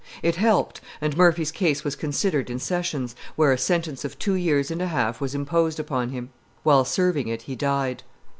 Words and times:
It 0.23 0.37
helped, 0.37 0.81
and 0.99 1.15
Murphy's 1.15 1.51
case 1.51 1.83
was 1.83 1.95
considered 1.95 2.49
in 2.49 2.57
Sessions, 2.57 3.15
where 3.35 3.51
a 3.51 3.57
sentence 3.59 4.03
of 4.03 4.17
two 4.17 4.33
years 4.33 4.71
and 4.71 4.81
a 4.81 4.87
half 4.87 5.21
was 5.21 5.35
imposed 5.35 5.79
upon 5.79 6.09
him. 6.09 6.31
While 6.63 6.85
serving 6.85 7.27
it 7.27 7.43
he 7.43 7.55
died. 7.55 8.01